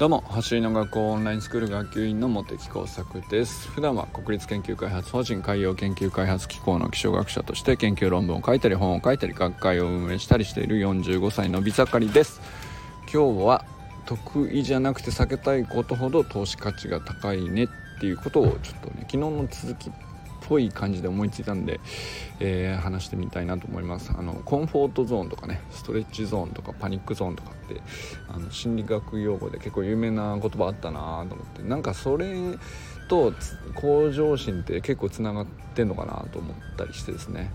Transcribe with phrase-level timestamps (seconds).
[0.00, 3.68] どうも走りの学校オンラインスクール学級委員の茂木耕作です。
[3.68, 12.40] 普段は国立研究開発法人海洋研究開発機構の気象学者として研究論文を書いたり本を書いたり学会を運営したりしている45歳のび盛りです。
[13.12, 13.66] 今日は
[14.06, 17.68] 得意じゃなくて避けたいことほど投資価値が高いねっ
[18.00, 19.92] ていうことをちょっとね昨日の続き
[20.50, 21.78] ぽい感じで思いついたんで、
[22.40, 24.10] えー、話してみたいなと思います。
[24.18, 27.80] あのコンフォートゾーンとかねストレッチゾーンとかパニックゾーンとかって
[28.28, 31.62] あの心理学用語で結構有名な言葉あったなと思って。
[31.62, 32.34] なんかそれ
[33.08, 33.32] と
[33.76, 37.52] 向上心って結構つながってんのかなと思ったりしてですね。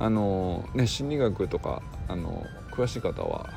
[0.00, 3.50] あのね心理学とかあの詳しい方は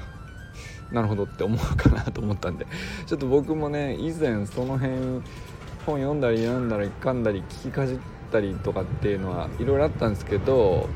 [0.91, 2.67] なるほどって思うかなと思ったんで。
[3.07, 5.23] ちょっと僕もね以前その辺
[5.87, 10.87] 本読んだり読んだり噛んだり聞きかじってったりとかっていうのはいろいろあったんですけど、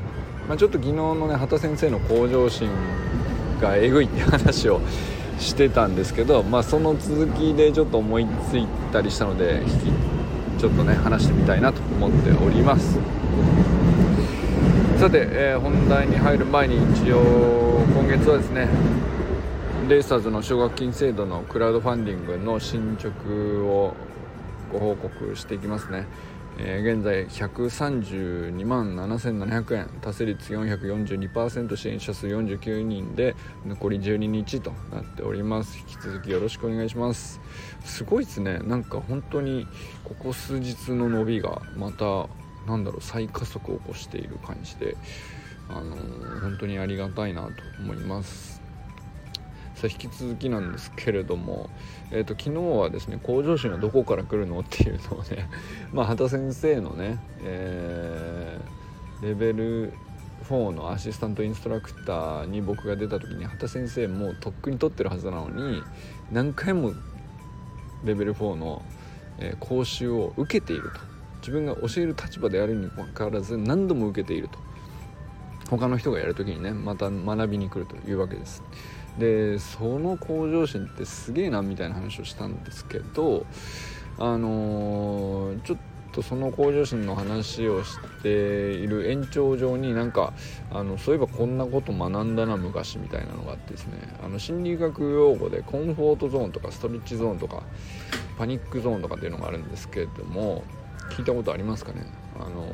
[0.48, 2.70] まあ、ちょっと昨日のね畑先生の向上心
[3.60, 4.80] がえぐいって話を
[5.38, 9.62] してたんですけど、まあ、その続きでちょっと思いついたりしたので
[10.58, 12.98] ちょっとね話してみたいなと思っております。
[14.98, 18.68] さて、えー、本題に入る前に一応今月はですね
[19.88, 23.12] レーサーズの奨学金制度のクラウドファンディングの進捗
[23.64, 23.94] を
[24.72, 26.06] ご報告していきますね。
[26.58, 29.88] えー、現在132万7700円。
[30.00, 33.34] 達成率442%支援者数49人で
[33.66, 35.78] 残り12日となっております。
[35.78, 37.40] 引き続きよろしくお願いします。
[37.84, 38.58] すごいですね。
[38.58, 39.66] なんか本当に
[40.04, 42.28] ここ数日の伸びがまた
[42.66, 44.96] なんだろう再加速を起こしている感じで
[45.68, 48.53] あのー、本当にありがたいなと思います。
[49.84, 51.68] さあ引き続きなんですけれども、
[52.10, 55.48] えーと、昨日はですね向上心はどこから来るのっていうのをね
[55.92, 59.92] まあ畑先生のね、えー、レベル
[60.44, 65.82] 4のアシスタントインストラクターに僕が出た時に畑先生もうとっくに取ってるはずなのに
[66.32, 66.94] 何回も
[68.04, 68.82] レベル4の、
[69.38, 71.00] え、講習を受けていると
[71.40, 74.58] 自分が教える立場であるにもかかわらず何度も受けていると
[75.68, 78.62] 他の人がやる時にねまた学びに来るというわけです。
[79.18, 83.46] でその向上心ってすげえなみたいな話をしたんですけど
[84.18, 85.78] あのー、ちょっ
[86.12, 90.32] とその向上心の話をしている延長上になんか
[90.70, 93.94] あのそういえばこんなこと学んだな昔みたいなのがあってですね。
[94.24, 97.64] あの心理学用語でコンフォートゾーンとかストレッチゾーンとか
[98.38, 100.62] パニックゾーンとかっていうのがあるんですけれども
[101.10, 102.06] 聞いたことありますかね？
[102.36, 102.68] あの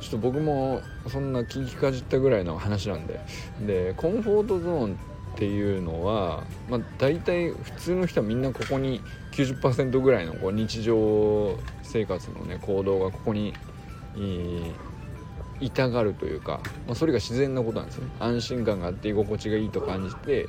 [0.00, 3.20] ちょっと僕もそんな聞きかじったぐらいの話なんで。
[3.66, 9.00] でコンフォートゾーンってていうのは、まあ、大体普通の人はみんなここに
[9.30, 13.54] 90%ぐらいのこう日常生活のね行動がここに
[15.60, 18.08] いたがるというか、まあ、それが自然なことなんですね。
[18.18, 20.48] 安心感があって居心地がいいと感じて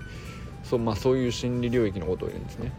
[0.64, 2.72] そう,、まあ、そういう心理領域のことを言うんですね。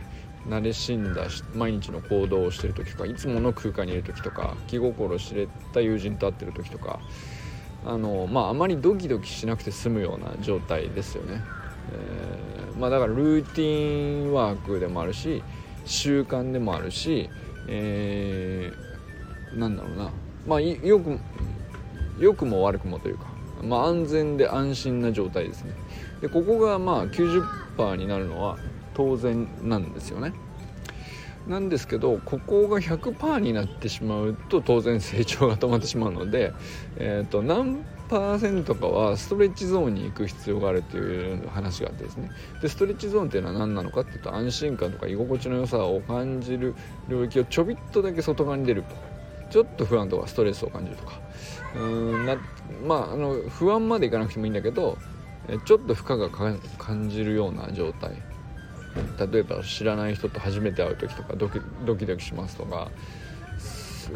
[0.49, 6.99] 慣れしんだ毎日の行動をしてる時とかいつもの空間にいる時とか気心知れた友人と会ってる時とか
[7.85, 11.43] あのまああまりドキドキしなくて済むような状態ですよね。
[11.93, 15.43] え、まあ、だからルーティンワークでもあるし
[15.85, 17.29] 習慣でもあるし、
[17.69, 20.11] えー、なんだろうな。
[20.47, 21.19] まあよく
[22.19, 23.27] 良くも悪くもというか、
[23.63, 25.73] まあ、安全で安心な状態ですね。
[26.21, 28.59] でここがまあ90%になるのは
[28.95, 30.33] 当然なんですよね。
[31.49, 36.53] なんですけどここが100%になってしまうと当然成長が止まってしまうので、
[36.97, 42.29] えーと、何パーセントかはストレッチゾーンに行く必要があるという話があってですね。
[42.61, 46.75] でストレッチゾーンっていうのは何なのかっていうと安心感とか居心地の良さを感じる
[47.09, 48.97] 領域をちょびっとだけ外側に出ると。
[49.51, 51.21] ちょっと不安とかストレスを感じるとか。
[51.77, 52.37] うんな
[52.85, 54.99] まああの不安までいかなくてもいいんだけど
[55.65, 58.11] ちょっと負荷が感じるような状態。
[59.33, 61.61] 例えば知らない人と初めて会う時とかドキ
[62.07, 62.91] ドキしますとか。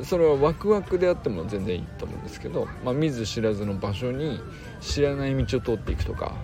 [0.03, 4.41] それはワクワクであっても全然いいと思うんですけど、まあ、見ず知らずの場所に
[4.81, 6.35] 知らない道を通っていくとか、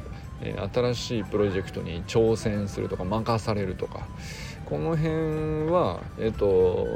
[0.41, 4.07] えー、新しいプロジェクトに挑戦するとか任されるとか
[4.67, 6.87] この辺は、えーと、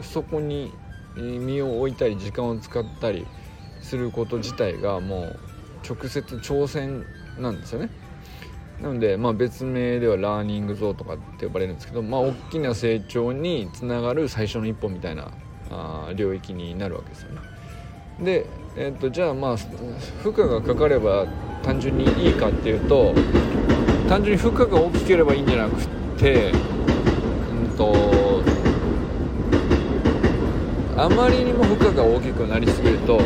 [0.00, 0.72] そこに
[1.16, 3.26] 身を置いたり時間を使ったり
[3.80, 5.40] すること自体がもう
[5.86, 7.04] 直接挑戦
[7.38, 7.90] なんですよね。
[8.82, 15.30] なので、まあ、別名ではラーニングゾーンとかって呼ばれるんですけど、まあ、大きな成長につながる最初の一歩みたいな
[15.70, 17.40] あ領域になるわけですよね。
[18.20, 18.46] で、
[18.76, 21.26] えー、っとじゃあまあ負荷がかかれば
[21.62, 23.14] 単純にいいかっていうと
[24.08, 25.86] 単純に負荷が大きければいいんじゃなく
[26.18, 26.54] て、う
[27.72, 28.42] んと、
[30.96, 33.20] あまりにも負荷が大きくなりすぎると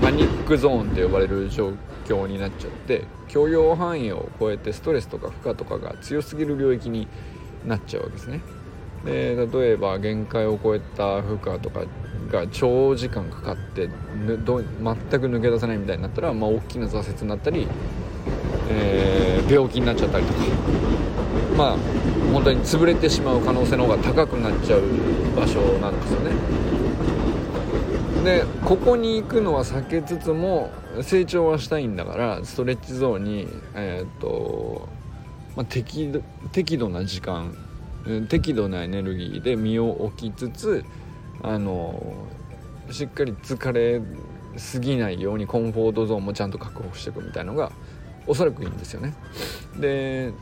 [0.00, 1.91] パニックゾーンって呼ばれる状況
[2.26, 7.08] になっちゃって許容範囲を超えてストレスとか負荷とかが強すぎる領域に
[7.66, 8.40] なっちゃうわけですね。
[9.04, 11.84] で例えば限界を超えた負荷とか
[12.30, 13.88] が長時間かかって
[14.44, 17.66] ど全く抜け出せないみたいになったら、まあ、大きな挫折になったり、
[18.70, 20.40] えー、病気になっちゃったりとか
[21.56, 21.76] まあ
[22.32, 24.82] 本当に潰れてしまう可能性の方が高くなっちゃう
[25.36, 26.71] 場所なんですよね。
[28.24, 30.70] でここに行くのは避けつつも
[31.02, 34.88] 成長はしたいんだからストレッチゾーンに、えー、っと
[35.56, 36.10] まあ、適
[36.52, 37.54] 適度な時間
[38.28, 40.84] 適度なエネルギーで身を置きつつ
[41.42, 42.26] あの
[42.90, 44.00] しっかり疲れ
[44.56, 47.72] すぎないようにコンフォートゾーンもちゃんと確保していくみたいのが
[48.26, 49.14] おそらくいいんですよね。
[49.78, 50.32] で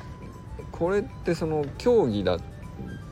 [0.70, 2.38] これってその競技だ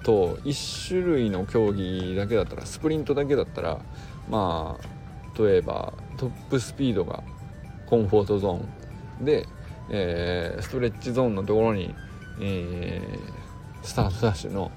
[0.02, 3.80] と1種類の競技だけだったらスプリントだけだったら
[4.28, 7.22] まあ例えばトップスピードが
[7.86, 9.46] コンフォートゾーンで、
[9.90, 11.94] えー、ストレッチゾーンのところに、
[12.40, 14.70] えー、スタートダッシュの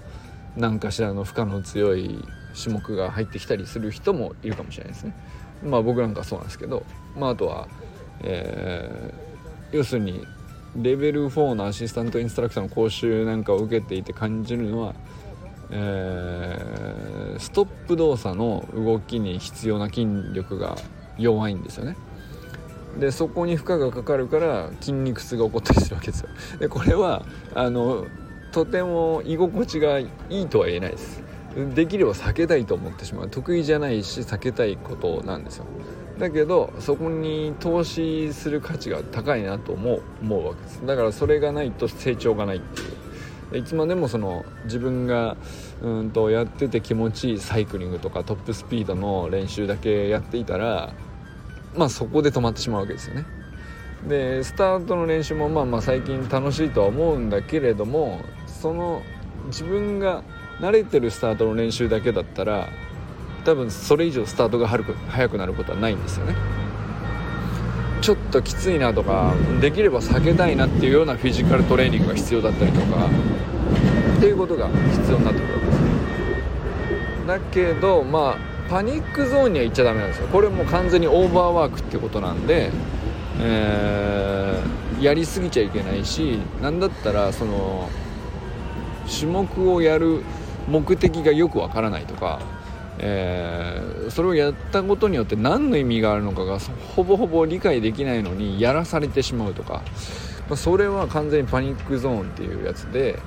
[0.56, 2.24] 何かしらの負荷の強い
[2.62, 5.16] 種目が入ってきたりする人もいるかもしれないですね。
[5.64, 6.84] まあ僕なんかそうなんですけど、
[7.16, 7.68] まあ、あとは、
[8.22, 10.26] えー、要するに
[10.76, 14.96] レベル4のアシスタントインストラクターの講習なんかを受けていて感じるのは、
[15.70, 16.58] え、
[17.42, 20.78] ストップ動作の動きに必要な筋力が
[21.18, 21.98] 弱いんですよね。
[23.00, 26.30] でそこに負荷がかかるから筋肉痛が起こったりするわけですよ。
[26.60, 28.06] でこれはあの
[28.52, 31.24] とても居心地がいいとは言えないです。
[31.74, 35.66] できれば避けたいと思ってしまう得意じゃないし避けたいことなんですよ
[36.18, 43.01] だけどそこに投資する価値が高いなとも思うわけですだからそれがないと成長がないっていう
[43.54, 45.36] いつまでもその自分が
[45.82, 50.94] うんとやってて気持ちいいサイクリングとかトップスピードの練習だけやっていたら
[51.76, 53.26] まあそこで止まってしまうわけですよね。
[54.08, 59.04] でスタートの練習もまあまあ最近楽しいとは思うんだけれどもその
[59.48, 60.24] 自分が
[60.60, 62.70] 慣れてるスタートの練習だけだったら
[63.44, 66.61] 多分それ以上スタートが速くなることはないんですよね。
[68.02, 73.08] ちょっときついなとかできれば避けたいなっていうようなフィジカルトレーニングが必要だったりとか
[74.18, 75.88] っていうことが必要になってくるわけですね。
[77.28, 78.38] だけどまあ
[78.70, 80.28] パニックゾーンには行っちゃダメなんですよ。
[80.30, 82.72] これも完全にオーバーワークってことなんで、
[83.40, 87.90] えー、やりすぎちゃいけないし何だったらその
[89.08, 90.24] 種目をやる
[90.68, 92.40] 目的がよくわからないとか、
[93.04, 96.60] えー、それをやったことによって何の意味があるのかが
[96.96, 99.82] ほぼほぼ理解できないのにやらされてしまうとか、
[100.48, 103.20] まあ、それは完全にパニックゾーンっていうやつで。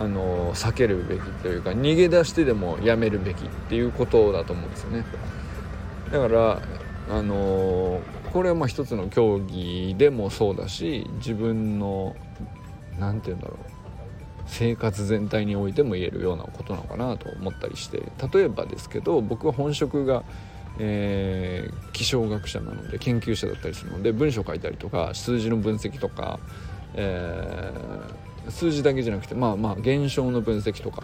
[0.00, 5.04] あの避けるべきというか逃げ出してでもやめるべきっていうことだと思うんですよね
[6.12, 6.62] だから
[7.10, 8.00] あの
[8.32, 12.14] これはまあ一つの競技でもそうだし自分の
[12.98, 13.77] 何て言うんだろう
[14.48, 18.02] 生活全体においても言えるようなことなのかなと思ったりして
[18.32, 20.24] 例えばですけど僕は本職が、
[20.78, 26.40] えー、気象学者なので研究者だったりするので文章書いたりとか数字の分析とか、
[26.94, 31.02] えー、数字だけじゃなくてまあまあ現象の分析とか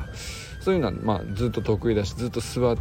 [0.61, 2.79] そういうのは、まあ、ずっと得意だしずっと座っ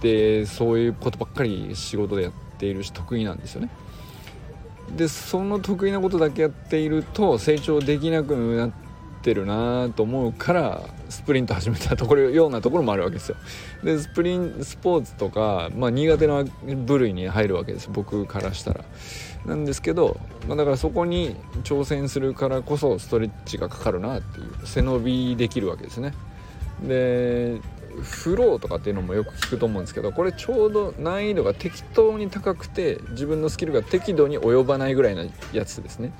[0.00, 3.70] てそういうことばっかり仕事でやっているし得意なんですよね。
[4.96, 8.85] でその得意なことだけやっていると成長できなくなって
[9.26, 13.36] ってるなと思うからスプリント始めたところようなところもあるわけですよ。
[13.82, 18.84] でスプリンスポーツとか、まあ、苦手な部類に入るわけです僕からしたら。
[19.44, 26.14] なんですけど、まあ、だからそこに挑戦するからこそストレッチがかかるなっていう背伸びできるわけですね。
[26.86, 27.60] で
[28.02, 36.12] フローとかっていうのもよく聞くと思うんですけどこれちょうど難易度が適当に高くて自分のスキルが適度に及ばないぐらいのやつですね。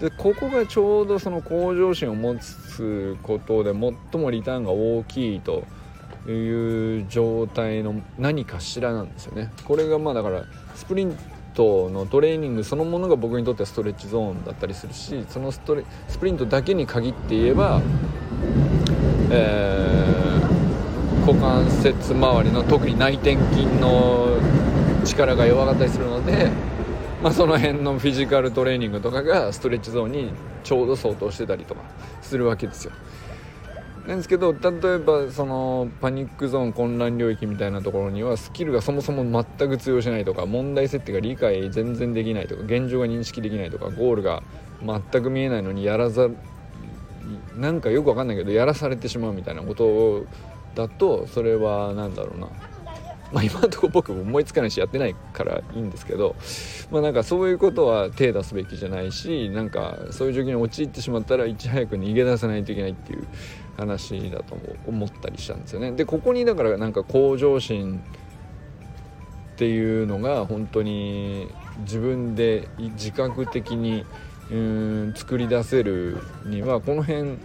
[0.00, 5.64] でここがちょうどその向上心を持つことで最もリターンが大きいと
[6.30, 9.50] いう状態の何かしらなんですよね。
[9.64, 11.16] これがまあだからスプリン
[11.54, 17.82] トのトレーニングそのものが僕にとってはストレッチゾーンだったりするしそのストレスプリントだけに限って言えば、
[19.30, 24.38] えー、股関節周りの特に内転筋の
[25.04, 26.50] 力が弱かったりするので
[27.22, 30.32] まあ、その辺のフィジカルトレーニングとかがストレッチゾーンに
[30.62, 31.82] ちょうど相当してたりとか
[32.22, 32.92] するわけですよ。
[34.06, 44.42] なんですけど例えばそのパニックゾーン混乱領域みたいなところにはスキルがそもそも全く通用しないとか問題設定が理解全然できないとか現状が認識できないとかゴールが
[44.80, 46.28] 全く見えないのにやらざ
[47.56, 50.24] なんかよくわかんないけどやらされてしまうみたいなこと
[50.74, 52.48] だとそれは何だろうな
[53.32, 56.34] まあ、今のところ僕も思いつかないしやってないからいいんですけど、
[56.90, 63.26] まあ、なんかそういうことは手出すべきじゃないしなんかそういう状況に陥ってしまったらいち早く逃げ出さないといけないっていう
[63.76, 64.56] 話だと
[64.86, 65.92] 思ったりしたんですよね。
[65.92, 68.02] でここにだからなんか向上心
[69.54, 71.48] っていうのが本当に
[71.80, 74.04] 自分で自覚的に
[74.50, 77.38] うん作り出せるにはこの辺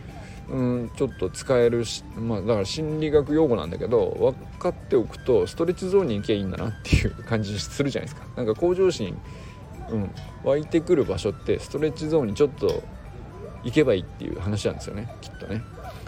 [0.49, 8.27] うんちょっと使えるし、まあ、だから心理学用語なんだけど分かっておくとストレッチゾーンに行けばいいんだなっていう感じするじゃないですか。
[8.35, 9.17] なんか向上心、
[9.89, 10.11] うん、
[10.43, 12.83] 湧いてくる場所ってストレッチゾーンにちょっと
[13.63, 15.55] 行けばいいっていう話なんですよねきっとね。
[15.57, 15.63] だか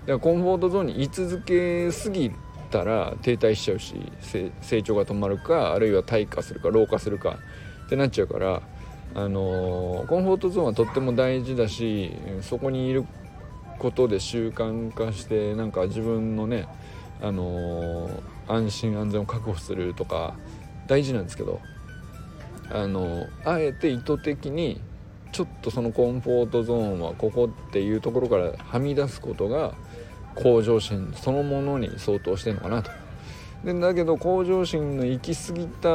[0.07, 2.31] らコンフォートゾーンに居続けすぎ
[2.69, 3.95] たら停滞しちゃうし
[4.61, 7.39] 成長が止まるかあるいは退化するか老化するか
[7.85, 8.61] ってなっちゃうから
[9.15, 12.11] あのー、コンフォートゾーンはとっても大事だし
[12.41, 13.05] そこにいる
[13.79, 16.67] ことで習慣化してなんか自分のね、
[17.21, 20.35] あのー、安心安全を確保するとか
[20.87, 21.59] 大事なんですけど、
[22.71, 24.81] あのー、あえて意図的に
[25.31, 29.73] ちょっとそのコンフォートゾーンはここっていうところからはみ出すことが
[30.35, 32.91] 向上心そのものに相当してるのかなと。
[33.65, 35.89] でだけど向上心の行き過ぎた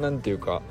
[0.00, 0.62] 何て言うか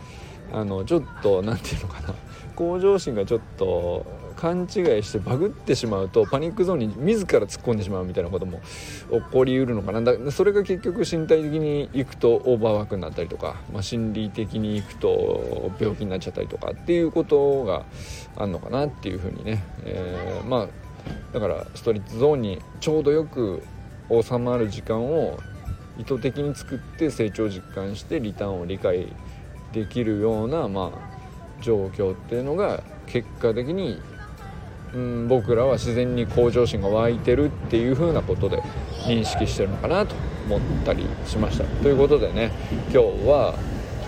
[0.54, 2.14] あのちょっと何て言うのかな
[2.56, 4.06] 向上心がちょっと
[4.42, 4.68] 勘違い
[5.04, 8.60] してバグってしまうとパニックゾーンに自ら突っ込んでしまうみたいなことも
[9.12, 10.02] 起こりうるのかな。
[10.02, 17.86] だそれが結局身体的にいくとオーバーワークになったりとか、まあ、心理的にいくと病気になっちゃったりとかっていうことが
[18.36, 20.68] あるのかなっていうふうにね、えー、まあ
[21.34, 23.62] だからストレッチゾーンにちょうどよく
[24.10, 25.38] 収まる時間を
[26.00, 29.14] 意図的に作って成長実感してリターンを理解
[29.72, 34.02] できるような、まあ、状況っていうのが結果的に、
[34.94, 38.62] うん、僕らは自然に向上心が湧いてるっていう風なことで
[39.06, 41.64] 認識してるのかなと思ったりしました。
[41.64, 42.52] ということでね
[42.92, 43.56] 今日は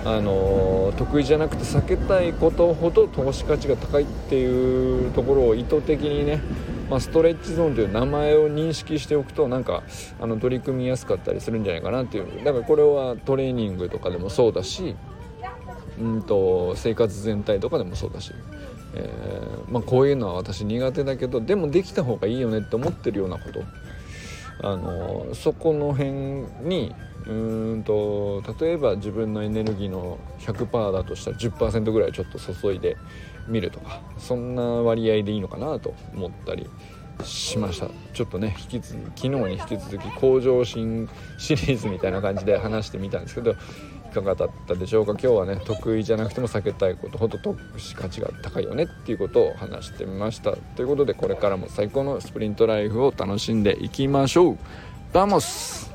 [0.06, 6.42] あの得意じゃなくて避けたいことほど投資価値が高いっていうところを意図的にね
[6.90, 9.82] まあ、ストレッチゾーンという名前を認識しておくとなんか
[10.20, 14.96] あの取り組みやすかったりするんじゃないかなっていうだからこれはトレーニングとかでもそうだし
[16.00, 18.32] うんと生活全体とかでもそうだし、
[18.96, 23.64] えー、まあ、こういうのは私苦手だけどでもできた方がいいよねって思ってるようなこと。
[24.62, 26.12] あのそこの辺
[26.68, 26.94] に
[27.26, 32.98] うんと例えば自分のエネルギーの100%だとしたら10%ぐらいちょっと注いで
[33.48, 36.70] みるとかそんな割合でいいのかなと思ったり
[37.24, 37.88] しました。
[38.14, 43.56] ちょっとね引き続き昨日に引き続き向上心シリーズみたいな感じで話してみたんですけどい
[44.14, 45.12] かがだったでしょうか？
[45.14, 50.56] 今日はね得意じゃなくても避けたいことほんと得し価値が高いよねっていうことを話してみました。
[50.76, 54.58] ということでこれからも最高のスプリントライフを楽しんでいきましょう。
[55.14, 55.93] Vamos